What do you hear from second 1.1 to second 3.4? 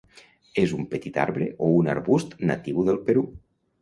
arbre o un arbust natiu del Perú.